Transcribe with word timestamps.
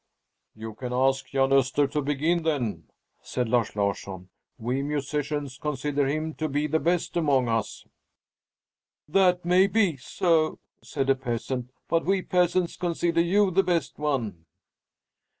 "You 0.55 0.73
can 0.73 0.93
ask 0.93 1.27
Jan 1.27 1.51
Öster 1.51 1.87
to 1.91 2.01
begin, 2.01 2.41
then," 2.41 2.89
said 3.21 3.47
Lars 3.47 3.75
Larsson. 3.75 4.29
"We 4.57 4.81
musicians 4.81 5.59
consider 5.59 6.07
him 6.07 6.33
to 6.37 6.49
be 6.49 6.65
the 6.65 6.79
best 6.79 7.15
among 7.15 7.47
us." 7.47 7.85
"That 9.07 9.45
may 9.45 9.67
be 9.67 9.97
so," 9.97 10.57
said 10.83 11.07
a 11.11 11.15
peasant, 11.15 11.69
"but 11.87 12.03
we 12.03 12.23
peasants 12.23 12.77
consider 12.77 13.21
you 13.21 13.51
the 13.51 13.61
best 13.61 13.99
one." 13.99 14.47